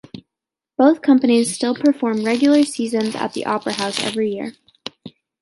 [0.79, 4.53] Both companies still perform regular seasons at the Opera House every year.